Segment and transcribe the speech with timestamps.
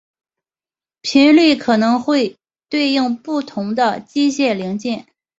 [1.01, 2.35] 频率可能会
[2.69, 5.05] 对应不同的机械零件。